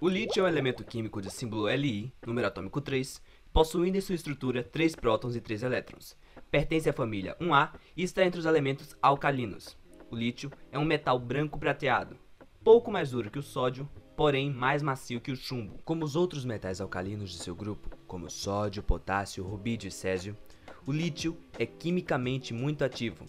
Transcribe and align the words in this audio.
O 0.00 0.08
lítio 0.08 0.40
é 0.40 0.44
um 0.44 0.48
elemento 0.48 0.82
químico 0.84 1.20
de 1.20 1.30
símbolo 1.30 1.68
Li, 1.74 2.12
número 2.26 2.46
atômico 2.48 2.80
3, 2.80 3.20
possuindo 3.52 3.98
em 3.98 4.00
sua 4.00 4.14
estrutura 4.14 4.62
3 4.62 4.96
prótons 4.96 5.36
e 5.36 5.40
3 5.40 5.62
elétrons. 5.62 6.16
Pertence 6.50 6.88
à 6.88 6.92
família 6.92 7.36
1A 7.40 7.72
e 7.96 8.02
está 8.02 8.24
entre 8.24 8.40
os 8.40 8.46
elementos 8.46 8.96
alcalinos. 9.02 9.76
O 10.10 10.16
lítio 10.16 10.50
é 10.70 10.78
um 10.78 10.84
metal 10.84 11.18
branco 11.18 11.58
prateado, 11.58 12.16
pouco 12.64 12.90
mais 12.90 13.10
duro 13.10 13.30
que 13.30 13.38
o 13.38 13.42
sódio, 13.42 13.88
porém 14.16 14.50
mais 14.50 14.82
macio 14.82 15.20
que 15.20 15.30
o 15.30 15.36
chumbo. 15.36 15.78
Como 15.84 16.04
os 16.04 16.16
outros 16.16 16.44
metais 16.44 16.80
alcalinos 16.80 17.30
de 17.30 17.38
seu 17.38 17.54
grupo, 17.54 17.96
como 18.06 18.30
sódio, 18.30 18.82
potássio, 18.82 19.44
rubídio 19.44 19.88
e 19.88 19.92
césio, 19.92 20.36
o 20.86 20.92
lítio 20.92 21.36
é 21.58 21.66
quimicamente 21.66 22.54
muito 22.54 22.84
ativo. 22.84 23.26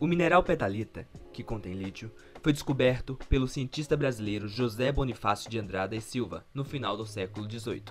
O 0.00 0.06
mineral 0.06 0.44
petalita, 0.44 1.08
que 1.38 1.44
contém 1.44 1.72
lítio, 1.72 2.10
foi 2.42 2.52
descoberto 2.52 3.16
pelo 3.28 3.46
cientista 3.46 3.96
brasileiro 3.96 4.48
José 4.48 4.90
Bonifácio 4.90 5.48
de 5.48 5.56
Andrada 5.56 5.94
e 5.94 6.00
Silva 6.00 6.44
no 6.52 6.64
final 6.64 6.96
do 6.96 7.06
século 7.06 7.48
XVIII. 7.48 7.84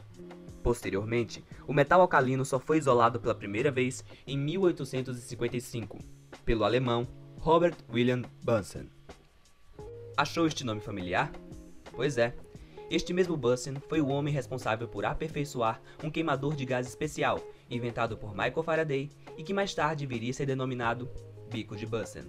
Posteriormente, 0.62 1.42
o 1.66 1.72
metal 1.72 2.02
alcalino 2.02 2.44
só 2.44 2.60
foi 2.60 2.78
isolado 2.78 3.22
pela 3.22 3.34
primeira 3.34 3.72
vez 3.72 4.04
em 4.28 4.38
1855 4.38 5.98
pelo 6.44 6.66
alemão 6.66 7.08
Robert 7.40 7.78
William 7.90 8.24
Bunsen. 8.44 8.90
Achou 10.18 10.46
este 10.46 10.66
nome 10.66 10.82
familiar? 10.82 11.32
Pois 11.94 12.18
é, 12.18 12.36
este 12.92 13.14
mesmo 13.14 13.38
Bunsen 13.38 13.76
foi 13.88 14.02
o 14.02 14.10
homem 14.10 14.34
responsável 14.34 14.90
por 14.90 15.06
aperfeiçoar 15.06 15.82
um 16.04 16.12
queimador 16.12 16.54
de 16.54 16.66
gás 16.66 16.86
especial, 16.86 17.42
inventado 17.70 18.18
por 18.18 18.32
Michael 18.32 18.64
Faraday 18.64 19.10
e 19.38 19.44
que 19.44 19.54
mais 19.54 19.74
tarde 19.74 20.06
viria 20.06 20.32
a 20.32 20.34
ser 20.34 20.48
denominado 20.48 21.10
bico 21.50 21.78
de 21.78 21.86
Bunsen. 21.86 22.26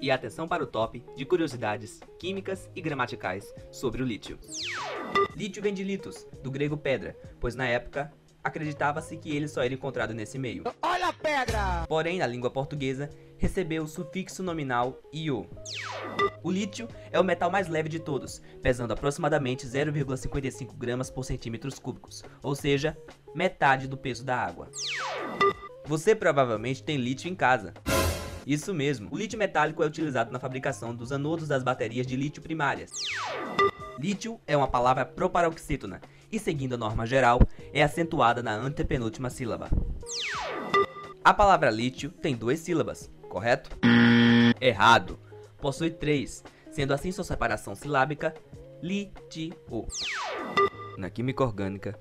E 0.00 0.10
atenção 0.10 0.48
para 0.48 0.62
o 0.64 0.66
top 0.66 1.04
de 1.14 1.24
curiosidades 1.24 2.00
químicas 2.18 2.70
e 2.74 2.80
gramaticais 2.80 3.52
sobre 3.70 4.02
o 4.02 4.06
lítio. 4.06 4.38
Lítio 5.36 5.62
vem 5.62 5.74
de 5.74 5.84
litos, 5.84 6.26
do 6.42 6.50
grego 6.50 6.76
pedra, 6.76 7.16
pois 7.38 7.54
na 7.54 7.66
época 7.66 8.12
acreditava-se 8.42 9.16
que 9.18 9.34
ele 9.34 9.46
só 9.46 9.62
era 9.62 9.74
encontrado 9.74 10.14
nesse 10.14 10.38
meio. 10.38 10.64
Olha 10.80 11.08
a 11.08 11.12
pedra! 11.12 11.86
Porém, 11.86 12.18
na 12.18 12.26
língua 12.26 12.50
portuguesa, 12.50 13.10
recebeu 13.36 13.82
o 13.82 13.88
sufixo 13.88 14.42
nominal 14.42 14.98
io. 15.12 15.46
O 16.42 16.50
lítio 16.50 16.88
é 17.10 17.20
o 17.20 17.24
metal 17.24 17.50
mais 17.50 17.68
leve 17.68 17.88
de 17.88 17.98
todos, 17.98 18.40
pesando 18.62 18.92
aproximadamente 18.92 19.66
0,55 19.66 20.74
gramas 20.76 21.10
por 21.10 21.24
centímetros 21.24 21.78
cúbicos, 21.78 22.22
ou 22.42 22.54
seja, 22.54 22.96
metade 23.34 23.86
do 23.86 23.96
peso 23.96 24.24
da 24.24 24.36
água. 24.36 24.70
Você 25.84 26.14
provavelmente 26.14 26.82
tem 26.82 26.96
lítio 26.96 27.30
em 27.30 27.34
casa. 27.34 27.74
Isso 28.50 28.74
mesmo, 28.74 29.08
o 29.12 29.16
lítio 29.16 29.38
metálico 29.38 29.80
é 29.80 29.86
utilizado 29.86 30.32
na 30.32 30.40
fabricação 30.40 30.92
dos 30.92 31.12
anodos 31.12 31.46
das 31.46 31.62
baterias 31.62 32.04
de 32.04 32.16
lítio 32.16 32.42
primárias. 32.42 32.90
Lítio 33.96 34.40
é 34.44 34.56
uma 34.56 34.66
palavra 34.66 35.04
proparoxítona 35.06 36.00
e, 36.32 36.36
seguindo 36.36 36.74
a 36.74 36.76
norma 36.76 37.06
geral, 37.06 37.38
é 37.72 37.80
acentuada 37.80 38.42
na 38.42 38.52
antepenúltima 38.52 39.30
sílaba. 39.30 39.70
A 41.22 41.32
palavra 41.32 41.70
lítio 41.70 42.10
tem 42.10 42.34
duas 42.34 42.58
sílabas, 42.58 43.08
correto? 43.28 43.70
Errado. 44.60 45.16
Possui 45.58 45.92
três, 45.92 46.42
sendo 46.72 46.92
assim 46.92 47.12
sua 47.12 47.22
separação 47.22 47.76
silábica 47.76 48.34
litio. 48.82 49.86
Na 50.98 51.08
química 51.08 51.44
orgânica, 51.44 51.96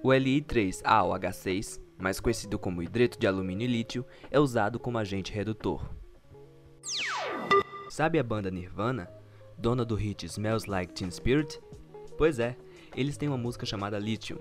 o 0.00 0.10
Li3AOH6 0.10 1.81
mais 2.02 2.18
conhecido 2.18 2.58
como 2.58 2.82
hidreto 2.82 3.16
de 3.16 3.28
alumínio 3.28 3.64
e 3.64 3.68
lítio, 3.68 4.04
é 4.28 4.40
usado 4.40 4.80
como 4.80 4.98
agente 4.98 5.32
redutor. 5.32 5.88
Sabe 7.88 8.18
a 8.18 8.24
banda 8.24 8.50
Nirvana, 8.50 9.08
dona 9.56 9.84
do 9.84 9.94
hit 9.94 10.26
Smells 10.26 10.68
Like 10.68 10.92
Teen 10.92 11.10
Spirit? 11.12 11.60
Pois 12.18 12.40
é, 12.40 12.56
eles 12.96 13.16
têm 13.16 13.28
uma 13.28 13.38
música 13.38 13.64
chamada 13.64 14.00
Lithium. 14.00 14.38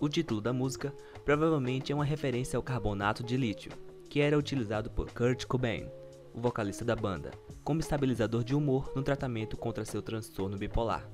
O 0.00 0.08
título 0.08 0.40
da 0.40 0.52
música 0.52 0.92
provavelmente 1.24 1.92
é 1.92 1.94
uma 1.94 2.04
referência 2.04 2.56
ao 2.56 2.62
carbonato 2.62 3.22
de 3.22 3.36
lítio, 3.36 3.70
que 4.10 4.20
era 4.20 4.36
utilizado 4.36 4.90
por 4.90 5.12
Kurt 5.12 5.46
Cobain, 5.46 5.88
o 6.34 6.40
vocalista 6.40 6.84
da 6.84 6.96
banda, 6.96 7.30
como 7.62 7.78
estabilizador 7.78 8.42
de 8.42 8.56
humor 8.56 8.92
no 8.96 9.04
tratamento 9.04 9.56
contra 9.56 9.84
seu 9.84 10.02
transtorno 10.02 10.58
bipolar. 10.58 11.08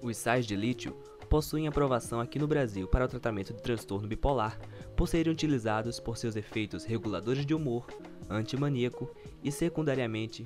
Os 0.00 0.16
sais 0.16 0.46
de 0.46 0.54
lítio 0.54 0.96
possuem 1.26 1.66
aprovação 1.66 2.20
aqui 2.20 2.38
no 2.38 2.46
Brasil 2.46 2.86
para 2.88 3.04
o 3.04 3.08
tratamento 3.08 3.52
de 3.52 3.62
transtorno 3.62 4.08
bipolar, 4.08 4.58
por 4.96 5.08
serem 5.08 5.32
utilizados 5.32 6.00
por 6.00 6.16
seus 6.16 6.36
efeitos 6.36 6.84
reguladores 6.84 7.44
de 7.44 7.54
humor, 7.54 7.86
antimaníaco 8.30 9.10
e 9.42 9.52
secundariamente 9.52 10.44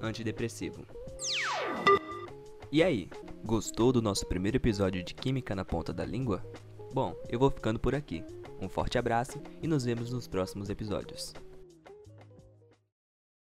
antidepressivo. 0.00 0.84
E 2.70 2.82
aí, 2.82 3.08
gostou 3.44 3.92
do 3.92 4.00
nosso 4.00 4.26
primeiro 4.26 4.56
episódio 4.56 5.04
de 5.04 5.14
Química 5.14 5.54
na 5.54 5.64
Ponta 5.64 5.92
da 5.92 6.04
Língua? 6.04 6.44
Bom, 6.92 7.14
eu 7.28 7.38
vou 7.38 7.50
ficando 7.50 7.78
por 7.78 7.94
aqui. 7.94 8.24
Um 8.60 8.68
forte 8.68 8.96
abraço 8.96 9.40
e 9.60 9.66
nos 9.66 9.84
vemos 9.84 10.10
nos 10.10 10.26
próximos 10.26 10.70
episódios. 10.70 11.34